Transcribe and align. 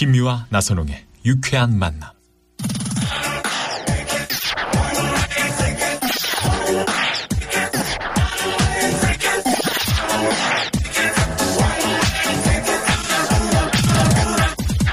김미화 0.00 0.46
나선홍의 0.48 1.04
유쾌한 1.26 1.78
만남. 1.78 2.08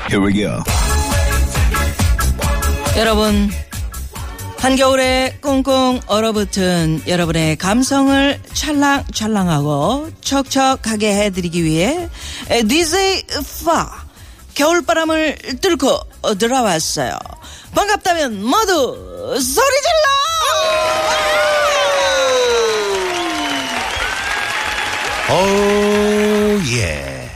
Here 0.09 0.25
we 0.25 0.33
go. 0.33 0.61
여러분, 2.97 3.49
한겨울에 4.59 5.37
꽁꽁 5.39 6.01
얼어붙은 6.07 7.03
여러분의 7.07 7.55
감성을 7.55 8.41
찰랑찰랑하고 8.51 10.11
척척하게 10.19 11.15
해드리기 11.15 11.63
위해 11.63 12.09
DJ 12.67 13.23
파 13.63 14.06
겨울바람을 14.57 15.37
뚫고 15.61 15.99
들어왔어요. 16.39 17.15
반갑다면 17.75 18.43
모두 18.43 18.95
소리 19.39 19.75
질러! 19.85 20.07
오, 25.29 26.59
예. 26.75 27.29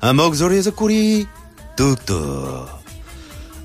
아, 0.00 0.12
목소리에서 0.12 0.72
꿀이 0.72 1.26
뚝뚝. 1.76 2.68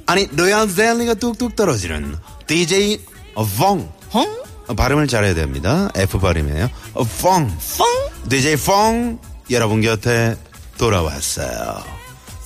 아니, 0.05 0.27
노얀 0.33 0.73
젤리가 0.73 1.15
뚝뚝 1.15 1.55
떨어지는 1.55 2.15
DJ 2.45 3.03
펑. 3.33 3.91
헝? 4.13 4.43
어, 4.67 4.75
발음을 4.75 5.07
잘해야 5.07 5.33
됩니다. 5.33 5.89
F 5.95 6.19
발음이에요. 6.19 6.69
어, 6.93 7.03
펑. 7.03 7.47
펑? 7.47 8.29
DJ 8.29 8.55
펑. 8.57 9.19
여러분 9.49 9.81
곁에 9.81 10.37
돌아왔어요. 10.77 11.83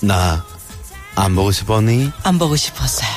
나 0.04 0.46
안 1.16 1.36
보고 1.36 1.52
싶었니? 1.52 2.12
안 2.24 2.40
보고 2.40 2.56
싶었어요. 2.56 3.10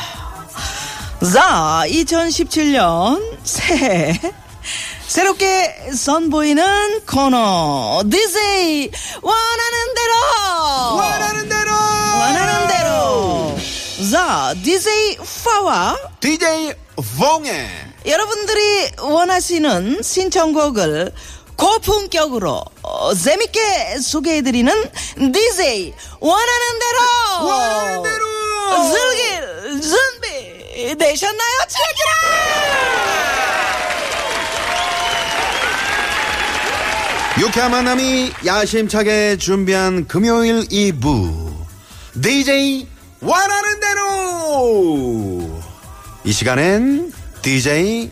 자, 1.32 1.82
2017년 1.86 3.38
새해 3.42 4.20
새롭게 5.06 5.92
선보이는 5.94 7.06
코너 7.06 8.02
DJ 8.10 8.90
원하는 9.22 9.94
대로 9.94 10.96
원하는 10.96 11.48
대로! 11.48 11.72
원하는 11.72 12.68
대로 12.68 13.58
자, 14.12 14.54
DJ 14.62 15.16
파와 15.44 15.96
DJ 16.20 16.74
펑의 17.18 17.68
여러분들이 18.06 18.90
원하시는 19.00 20.02
신청곡을 20.02 21.12
고품격으로 21.56 22.62
어, 22.82 23.14
재밌게 23.14 23.98
소개해드리는 24.00 24.72
DJ 25.32 25.94
원하는 26.20 26.78
대로! 26.78 27.46
원하는 27.46 28.02
대로! 28.02 28.26
즐길 28.92 29.80
준비 29.80 30.96
되셨나요? 30.96 31.56
유쾌한 37.38 37.70
만남이 37.70 38.32
야심차게 38.46 39.36
준비한 39.36 40.06
금요일 40.06 40.60
2부 40.68 41.54
DJ 42.22 42.88
원하는 43.20 43.80
대로! 43.80 45.62
이 46.24 46.32
시간엔 46.32 47.12
DJ 47.42 48.10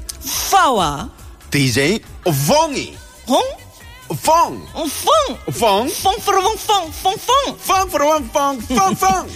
파와 0.50 1.10
DJ 1.50 2.00
펑이 2.22 3.03
홍? 3.28 3.42
펑 4.22 4.66
어, 4.74 4.84
펑! 4.84 5.38
펑 5.58 5.88
펑프로펑 6.02 6.56
펑! 6.66 6.92
펑펑! 7.02 7.56
펑프로펑 7.66 8.28
펑 8.28 8.58
펑펑 8.68 9.28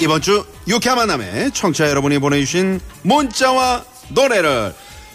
이번 0.00 0.20
주 0.22 0.44
유쾌한 0.68 0.98
만남에 0.98 1.50
청취자 1.50 1.88
여러분이 1.90 2.18
보내주신 2.18 2.80
문자와 3.02 3.84
노래를 4.10 4.74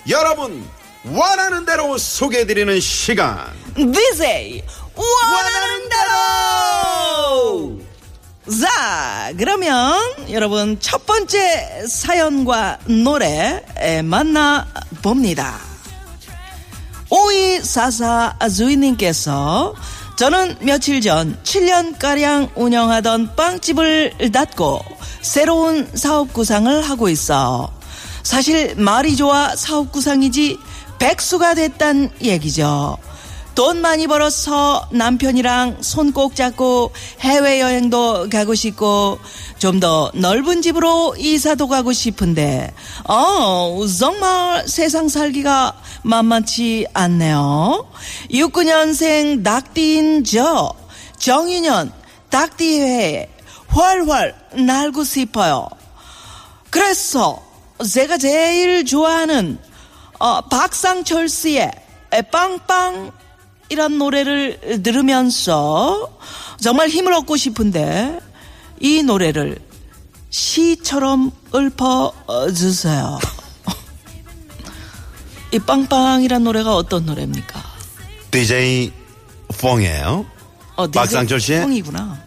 여러분 0.09 0.67
원하는 1.05 1.65
대로 1.65 1.97
소개해드리는 1.97 2.79
시간 2.79 3.51
DJ 3.75 4.63
원하는 4.95 5.89
대로! 5.89 7.79
자, 8.61 9.31
그러면 9.37 9.99
여러분 10.31 10.77
첫 10.79 11.05
번째 11.05 11.85
사연과 11.87 12.79
노래 12.85 13.63
에, 13.77 14.01
만나봅니다. 14.01 15.59
5244 17.09 18.35
주인님께서 18.49 19.73
저는 20.17 20.57
며칠 20.61 20.99
전 21.01 21.37
7년가량 21.43 22.51
운영하던 22.55 23.35
빵집을 23.35 24.31
닫고 24.33 24.83
새로운 25.21 25.87
사업 25.93 26.33
구상을 26.33 26.81
하고 26.81 27.07
있어. 27.09 27.71
사실 28.23 28.75
말이 28.75 29.15
좋아 29.15 29.55
사업 29.55 29.91
구상이지 29.91 30.57
백수가 30.99 31.53
됐단 31.53 32.11
얘기죠. 32.21 32.97
돈 33.57 33.81
많이 33.81 34.05
벌어서 34.05 34.87
남편이랑 34.91 35.77
손 35.81 36.11
꼭 36.13 36.35
잡고 36.35 36.91
해외여행도 37.21 38.29
가고 38.29 38.53
싶고 38.53 39.17
좀 39.57 39.79
더 39.79 40.11
넓은 40.13 40.61
집으로 40.61 41.15
이사도 41.17 41.67
가고 41.67 41.91
싶은데 41.91 42.71
어 43.07 43.83
정말 43.99 44.67
세상 44.67 45.09
살기가 45.09 45.73
만만치 46.03 46.85
않네요. 46.93 47.87
69년생 48.31 49.41
낙디인 49.41 50.23
저 50.23 50.71
정유년 51.17 51.91
닭띠회에 52.29 53.29
활활 53.69 54.35
날고 54.53 55.03
싶어요. 55.03 55.67
그래서 56.69 57.41
제가 57.91 58.17
제일 58.17 58.85
좋아하는 58.85 59.57
어, 60.19 60.41
박상철 60.41 61.27
씨의 61.29 61.71
빵빵 62.31 63.11
이란 63.69 63.97
노래를 63.97 64.81
들으면서 64.83 66.17
정말 66.61 66.89
힘을 66.89 67.13
얻고 67.13 67.35
싶은데 67.37 68.19
이 68.79 69.03
노래를 69.03 69.59
시처럼 70.29 71.31
읊어 71.53 72.13
주세요. 72.53 73.19
이 75.53 75.59
빵빵이란 75.59 76.43
노래가 76.43 76.75
어떤 76.75 77.05
노래입니까? 77.05 77.63
DJ 78.31 78.91
펑이에요 79.59 80.25
어, 80.75 80.87
박상철 80.87 81.39
씨의 81.39 81.61
펑이구나. 81.61 82.25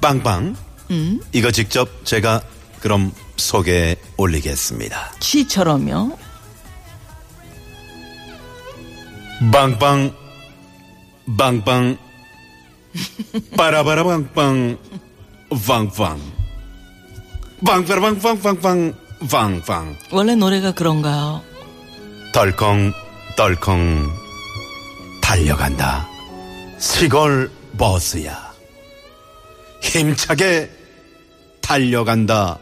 빵빵 0.00 0.54
음, 0.90 1.20
이거 1.32 1.50
직접 1.50 2.04
제가 2.04 2.40
그럼 2.80 3.12
소개해 3.36 3.96
올리겠습니다 4.16 5.12
시처럼요. 5.20 6.16
빵빵 9.52 10.14
빵빵. 11.36 11.98
빠라바라 13.56 14.04
빵빵. 14.04 14.78
빵빵 15.66 16.20
빵빠라빵빵빵빵 17.64 18.94
빵빵 19.30 19.96
원래 20.12 20.34
노래가 20.34 20.72
그런가요? 20.72 21.42
덜컹 22.32 22.92
덜컹. 23.36 24.10
달려간다. 25.20 26.08
시골 26.78 27.50
버스야. 27.76 28.52
힘차게 29.82 30.70
달려간다. 31.60 32.58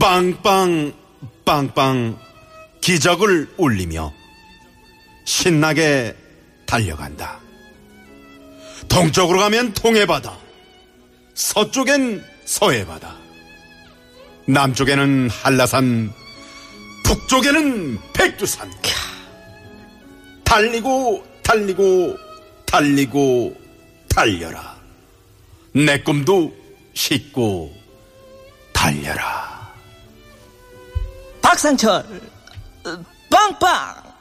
빵빵 0.00 0.92
빵빵. 1.44 2.18
기적을 2.80 3.54
울리며 3.56 4.12
신나게 5.24 6.14
달려간다 6.66 7.40
동쪽으로 8.88 9.40
가면 9.40 9.74
동해바다 9.74 10.36
서쪽엔 11.34 12.24
서해바다 12.44 13.16
남쪽에는 14.46 15.30
한라산 15.30 16.12
북쪽에는 17.04 17.98
백두산 18.12 18.70
달리고 20.54 21.26
달리고 21.42 22.16
달리고 22.64 23.56
달려라. 24.08 24.76
내 25.72 26.00
꿈도 26.00 26.54
싣고 26.94 27.74
달려라. 28.72 29.74
박상철 31.42 32.04
어, 32.84 33.04
빵빵 33.28 34.13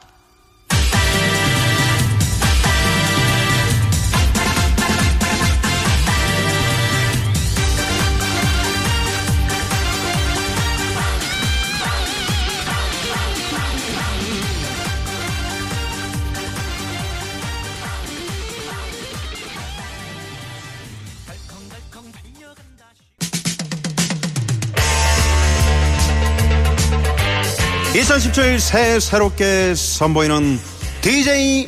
(2017) 27.94 28.60
새 28.60 29.00
새롭게 29.00 29.76
선보이는 29.76 30.60
DJ 31.02 31.68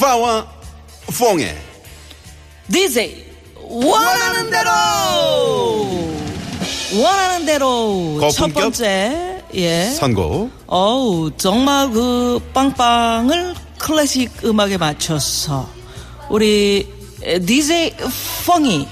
파와 0.00 0.46
퐁의 1.18 1.56
DJ 2.72 3.24
원하는 3.62 4.50
대로! 4.50 4.70
원하는 7.00 7.46
대로. 7.46 8.20
첫 8.34 8.52
번째 8.52 9.42
예. 9.54 9.84
선곡. 9.90 10.50
어우 10.66 11.30
정말 11.36 11.90
그 11.90 12.40
빵빵을 12.52 13.54
클래식 13.78 14.44
음악에 14.44 14.76
맞춰서 14.76 15.68
우리 16.28 16.92
DJ 17.46 17.94
펑이 18.46 18.88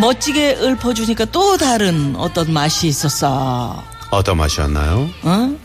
멋지게 0.00 0.56
읊어주니까 0.62 1.26
또 1.26 1.56
다른 1.58 2.16
어떤 2.16 2.52
맛이 2.52 2.86
있었어. 2.88 3.97
어떤 4.10 4.36
맛이었나요? 4.38 5.08
어? 5.22 5.56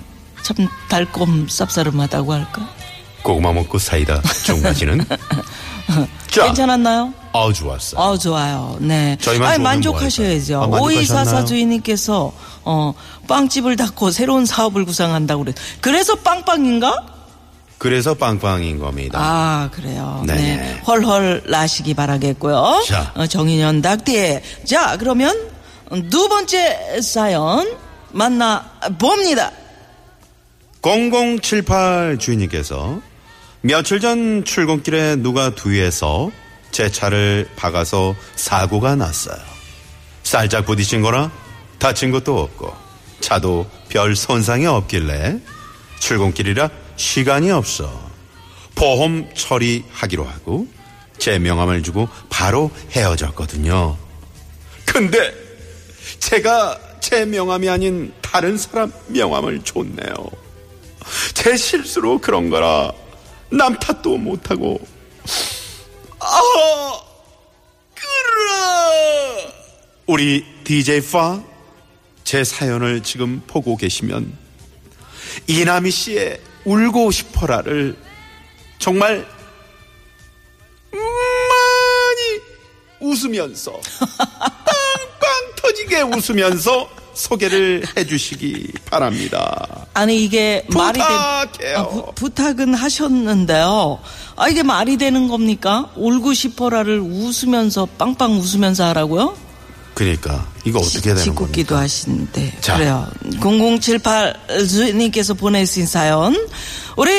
참 0.44 0.68
달콤 0.90 1.48
쌉싸름하다고 1.48 2.30
할까? 2.30 2.69
고구마 3.24 3.54
먹고 3.54 3.80
사이다 3.80 4.22
중마지는 4.45 5.06
자, 6.30 6.45
괜찮았나요? 6.45 7.13
아우 7.31 7.54
좋았어. 7.54 7.98
아 7.98 8.18
좋아요. 8.18 8.78
네. 8.80 9.18
저희만 9.22 9.54
아니, 9.54 9.63
만족하셔야죠. 9.63 10.62
아, 10.62 10.66
오이사사? 10.66 11.45
주인님께서 11.45 12.34
어 12.63 12.94
빵집을 13.28 13.75
닫고 13.75 14.12
새로운 14.12 14.46
사업을 14.46 14.86
구상한다고 14.86 15.44
그래. 15.46 15.54
그래서 15.81 16.16
빵빵인가? 16.16 17.06
그래서 17.78 18.13
빵빵인 18.13 18.80
겁니다. 18.80 19.19
아 19.22 19.69
그래요. 19.72 20.24
네네. 20.25 20.42
네. 20.42 20.81
헐헐 20.88 21.44
나시기 21.48 21.94
바라겠고요. 21.94 22.84
자. 22.88 23.12
어, 23.16 23.25
정인현 23.28 23.81
닭띠. 23.81 24.39
자 24.66 24.98
그러면 24.98 25.38
두 26.10 26.28
번째 26.30 27.01
사연 27.01 27.68
만나 28.13 28.80
봅니다. 28.98 29.51
0078 30.81 32.18
주인님께서 32.19 33.01
며칠 33.62 34.00
전 34.00 34.44
출근길에 34.44 35.18
누가 35.18 35.54
뒤에서 35.56 36.31
제 36.71 36.92
차를 36.92 37.50
박아서 37.56 38.15
사고가 38.36 38.95
났어요. 38.95 39.38
살짝 40.24 40.65
부딪힌 40.65 41.01
거라 41.01 41.31
다친 41.80 42.12
것도 42.12 42.39
없고 42.39 42.74
차도 43.19 43.69
별 43.89 44.15
손상이 44.15 44.65
없길래 44.65 45.39
출근길이라 46.00 46.69
시간이 46.95 47.51
없어 47.51 48.12
보험 48.75 49.30
처리하기로 49.33 50.25
하고 50.25 50.68
제 51.18 51.39
명함을 51.39 51.83
주고 51.83 52.10
바로 52.30 52.71
헤어졌거든요. 52.92 53.98
근데 54.86 55.33
제가 56.19 56.80
제 57.04 57.26
명함이 57.26 57.68
아닌 57.70 58.14
다른 58.22 58.58
사람 58.58 58.94
명함을 59.08 59.62
줬네요. 59.66 60.14
제 61.34 61.58
실수로 61.58 62.20
그런 62.20 62.50
거라 62.50 62.94
남 63.52 63.78
탓도 63.78 64.16
못하고 64.18 64.80
아 66.18 66.42
그래 67.94 69.54
우리 70.08 70.46
DJ 70.64 71.02
파 71.12 71.44
제 72.24 72.46
사연을 72.46 73.04
지금 73.04 73.42
보고 73.48 73.76
계시면 73.76 74.38
이남희 75.48 75.92
씨의 75.92 76.40
울고 76.64 77.12
싶어라를 77.12 77.98
정말 78.80 79.28
많이 80.94 82.40
웃으면서 83.02 83.74
터지게 85.84 86.02
웃으면서 86.02 86.90
소개를 87.14 87.84
해주시기 87.96 88.72
바랍니다. 88.90 89.86
아니 89.94 90.24
이게 90.24 90.66
말이 90.70 91.00
된 91.00 91.08
부탁해요. 91.08 91.78
아, 91.78 91.88
부, 91.88 92.12
부탁은 92.16 92.74
하셨는데요. 92.74 94.00
아 94.36 94.48
이게 94.48 94.64
말이 94.64 94.98
되는 94.98 95.28
겁니까? 95.28 95.92
울고 95.96 96.34
싶어라를 96.34 97.00
웃으면서 97.00 97.88
빵빵 97.98 98.40
웃으면서 98.40 98.86
하라고요? 98.86 99.38
그러니까 99.94 100.48
이거 100.66 100.80
어떻게 100.80 101.02
되는 101.02 101.22
짓궂기도 101.22 101.76
겁니까? 101.76 101.80
하신데 101.82 102.58
자. 102.62 102.78
그래요. 102.78 103.08
0078 103.40 104.48
주인님께서 104.68 105.36
보내주신 105.36 105.86
사연 105.86 106.36
우리 106.98 107.12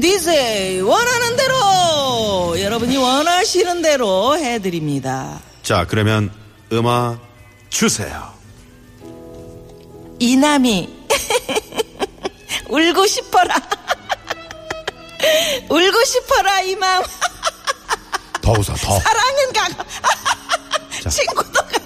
DJ 0.00 0.80
원하는 0.82 1.36
대로 1.36 2.60
여러분이 2.60 2.96
원하시는 2.96 3.82
대로 3.82 4.38
해드립니다. 4.38 5.40
자 5.64 5.86
그러면 5.88 6.30
음악 6.72 7.29
주세요. 7.70 8.32
이남이 10.18 11.06
울고 12.68 13.06
싶어라 13.06 13.54
울고 15.70 16.04
싶어라 16.04 16.60
이 16.62 16.74
마음 16.76 17.02
더 18.42 18.52
웃어 18.52 18.74
더. 18.74 18.98
사랑은 19.00 19.52
가고 19.52 19.84
친구도 21.08 21.52
가 21.52 21.80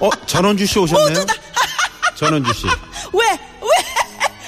어 0.00 0.10
전원주 0.26 0.66
씨 0.66 0.78
오셨네요. 0.80 1.24
전원주 2.16 2.52
씨. 2.52 2.66
왜, 2.66 2.72
왜, 3.30 3.38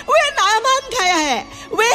왜 0.08 0.30
나만 0.34 0.90
가야 0.98 1.16
해? 1.16 1.46
왜, 1.70 1.88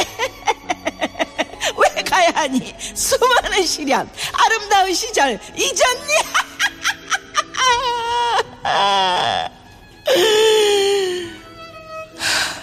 왜 1.76 2.02
가야 2.02 2.30
하니? 2.34 2.74
수많은 2.94 3.66
시련, 3.66 4.10
아름다운 4.32 4.94
시절 4.94 5.38
잊었니? 5.54 6.14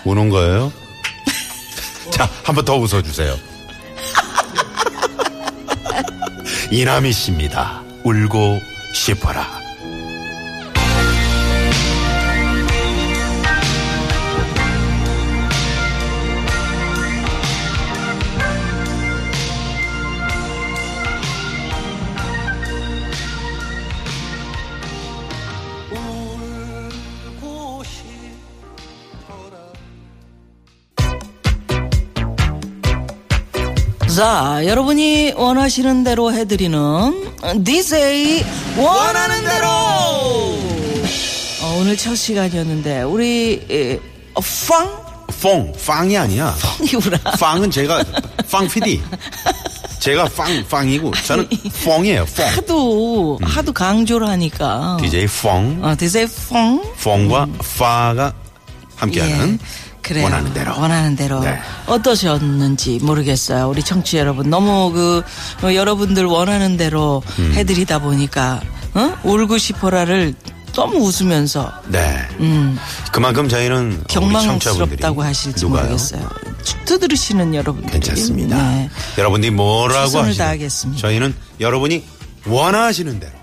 우는 0.06 0.30
거예요? 0.30 0.72
자, 2.12 2.30
한 2.44 2.56
번 2.56 2.66
더 2.66 2.76
웃어주세요. 2.78 3.36
이남희 6.72 7.12
씨입니다. 7.12 7.82
울고 8.04 8.60
싶어라. 8.94 9.48
자, 34.20 34.60
여러분이 34.66 35.32
원하시는 35.38 36.04
대로 36.04 36.34
해드리는 36.34 37.64
DJ 37.64 38.44
원하는 38.76 39.46
대로! 39.46 39.68
어, 41.62 41.78
오늘 41.80 41.96
첫 41.96 42.16
시간이었는데, 42.16 43.04
우리, 43.04 43.66
에, 43.72 43.98
어, 44.34 44.42
팡? 44.68 44.92
퐁, 45.42 45.72
빵이 45.88 46.18
아니야. 46.18 46.54
이구나. 46.84 47.18
빵은 47.40 47.72
제가, 47.72 48.04
빵 48.52 48.68
PD. 48.68 49.02
제가 50.00 50.26
빵, 50.36 50.66
빵이고, 50.68 51.14
저는 51.26 51.48
퐁이에요, 51.86 52.26
퐁. 52.26 52.46
하도, 52.46 53.40
하도 53.42 53.72
강조를 53.72 54.28
하니까. 54.28 54.98
DJ 55.00 55.28
퐁, 55.28 55.80
어, 55.82 55.96
DJ 55.98 56.28
펑? 56.50 56.84
퐁과 57.02 57.48
파가 57.78 58.34
함께하는 58.98 59.54
예, 59.62 59.89
그래요. 60.10 60.24
원하는 60.24 60.54
대로. 60.54 60.72
원하는 60.80 61.16
대로. 61.16 61.40
네. 61.42 61.60
어떠셨는지 61.86 62.98
모르겠어요. 63.04 63.70
우리 63.70 63.84
청취 63.84 64.14
자 64.14 64.18
여러분. 64.18 64.50
너무 64.50 64.92
그, 64.92 65.22
어, 65.62 65.72
여러분들 65.74 66.26
원하는 66.26 66.78
대로 66.78 67.22
음. 67.38 67.52
해드리다 67.54 68.00
보니까, 68.00 68.60
어? 68.96 69.16
울고 69.24 69.60
싶어라를 69.60 70.34
너무 70.74 70.98
웃으면서 70.98 71.72
네. 71.90 72.28
그만큼 73.12 73.48
저희는 73.48 73.78
음. 73.78 74.04
경망스럽다고 74.08 75.22
하실지 75.22 75.66
누가요? 75.66 75.84
모르겠어요. 75.84 76.28
축 76.64 77.00
들으시는 77.00 77.54
여러분들. 77.54 77.92
괜찮습니다. 77.92 78.58
네. 78.58 78.90
여러분들이 79.20 79.52
뭐라고 79.52 80.34
다하겠습니다. 80.34 81.02
저희는 81.02 81.36
여러분이 81.60 82.04
원하시는 82.48 83.20
대로 83.20 83.34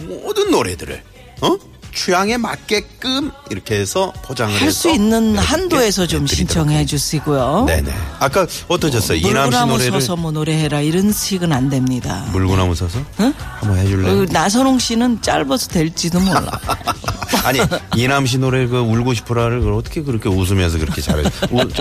모든 0.00 0.50
노래들을 0.50 1.02
어? 1.40 1.56
취향에 1.94 2.36
맞게끔 2.36 3.30
이렇게 3.50 3.76
해서 3.76 4.12
포장을 4.24 4.60
할 4.60 4.72
수 4.72 4.90
있는 4.90 5.38
한도에서 5.38 6.06
좀 6.06 6.26
신청해 6.26 6.84
주시고요. 6.86 7.64
네네. 7.68 7.92
아까 8.18 8.46
어떠셨어요? 8.68 9.18
이남 9.18 9.52
씨 9.52 9.58
노래를 9.66 10.00
서서 10.00 10.16
뭐 10.16 10.32
노래해라 10.32 10.80
이런 10.80 11.12
식은 11.12 11.52
안 11.52 11.68
됩니다. 11.70 12.26
물구나무 12.32 12.74
서서 12.74 12.98
한번 13.16 13.78
해줄래요? 13.78 14.22
어, 14.22 14.26
나선홍 14.30 14.78
씨는 14.80 15.22
짧아서 15.22 15.68
될지도 15.68 16.18
몰라. 16.20 16.58
아니 17.44 17.60
이남 17.96 18.26
씨 18.26 18.38
노래 18.38 18.66
그 18.66 18.78
울고 18.78 19.14
싶어라를 19.14 19.60
그걸 19.60 19.74
어떻게 19.74 20.02
그렇게 20.02 20.28
웃으면서 20.28 20.78
그렇게 20.78 21.00
잘해? 21.00 21.22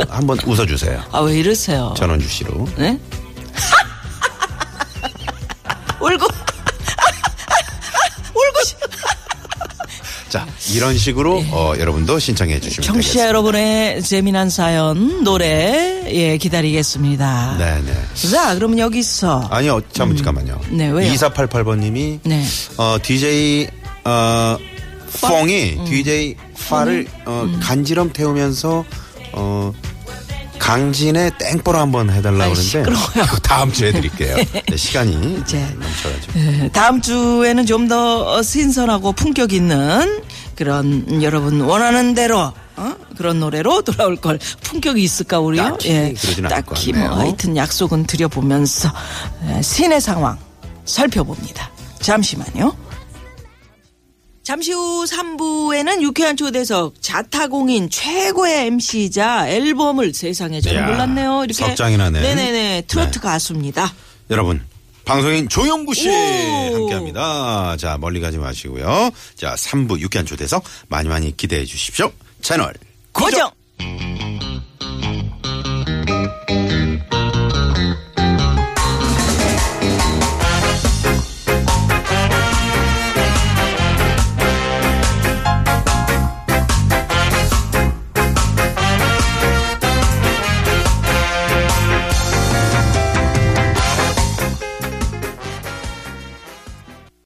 한번 0.10 0.38
웃어주세요. 0.46 1.02
아 1.12 1.22
왜 1.22 1.40
이러세요? 1.40 1.94
전원주 1.98 2.28
씨로. 2.28 2.68
네? 2.78 3.00
이런 10.72 10.98
식으로 10.98 11.44
어, 11.52 11.74
여러분도 11.78 12.20
신청해 12.20 12.60
주시면 12.60 12.84
예. 12.84 12.88
청취자 12.88 13.02
되겠습니다. 13.14 13.28
여러분의 13.28 14.02
재미난 14.04 14.50
사연 14.50 15.24
노래 15.24 16.04
예 16.08 16.38
기다리겠습니다. 16.38 17.58
네네. 17.58 17.94
자 18.32 18.56
그럼 18.56 18.80
여기서 18.80 19.48
아니요, 19.52 19.82
잠 19.92 20.16
잠깐만요. 20.16 20.60
네, 20.70 20.90
왜요? 20.90 21.12
2488번님이 21.14 22.20
네. 22.24 22.44
어, 22.78 22.98
DJ 23.02 23.68
어, 24.06 24.58
펑이 25.22 25.76
음. 25.80 25.86
DJ 25.86 26.36
파를 26.68 27.08
어, 27.26 27.50
간지럼 27.62 28.12
태우면서 28.14 28.86
어, 29.34 29.74
강진의 30.60 31.32
땡보로 31.40 31.78
한번 31.78 32.10
해달라 32.10 32.46
아이, 32.46 32.54
그러는데 32.54 32.62
시끄러워요. 32.64 33.38
다음 33.44 33.72
주에 33.74 33.92
드릴게요. 33.92 34.38
네, 34.70 34.78
시간이 34.78 35.40
이제. 35.42 35.60
넘쳐가지고. 35.60 36.40
예, 36.40 36.70
다음 36.72 37.02
주에는 37.02 37.66
좀 37.66 37.84
더 37.90 38.42
신선하고 38.42 39.12
품격 39.12 39.52
있는 39.52 40.23
그런 40.56 41.22
여러분 41.22 41.62
원하는 41.62 42.14
대로 42.14 42.54
어? 42.76 42.96
그런 43.18 43.40
노래로 43.40 43.82
돌아올 43.84 44.16
걸 44.16 44.40
품격이 44.62 45.02
있을까 45.02 45.40
우리요? 45.40 45.64
딱히 45.64 46.14
그러진 46.14 46.46
않을 46.46 46.50
딱히 46.50 46.94
뭐. 46.94 47.08
하여튼 47.10 47.56
약속은 47.56 48.06
드려보면서 48.06 48.92
예, 49.50 49.62
시내 49.62 50.00
상황 50.00 50.38
살펴봅니다. 50.86 51.72
잠시만요. 52.00 52.76
잠시 54.44 54.74
후 54.74 55.06
3부에는 55.06 56.02
유쾌한 56.02 56.36
초대석 56.36 57.02
자타공인 57.02 57.90
최고의 57.90 58.68
MC이자 58.68 59.48
앨범을 59.48 60.14
세상에 60.14 60.60
저는 60.60 60.86
몰랐네요. 60.86 61.46
이렇게 61.46 61.54
석장이 61.54 61.96
나네. 61.96 62.20
네네네 62.20 62.84
트로트 62.88 63.20
네. 63.20 63.22
가수입니다. 63.22 63.94
여러분 64.30 64.62
방송인 65.06 65.50
조영구 65.50 65.94
씨 65.94 66.10
오. 66.10 66.14
함께합니다. 66.76 67.76
자 67.78 67.98
멀리 68.00 68.20
가지 68.22 68.38
마시고요. 68.38 69.12
자 69.36 69.56
3부 69.56 70.00
유쾌한 70.00 70.26
초대석 70.26 70.64
많이 70.88 71.10
많이 71.10 71.36
기대해 71.36 71.66
주십시오. 71.66 72.12
채널 72.42 72.74
고정. 73.12 73.52
고정. 73.78 74.13